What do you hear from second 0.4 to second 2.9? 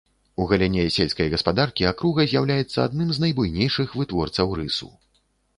У галіне сельскай гаспадаркі акруга з'яўляецца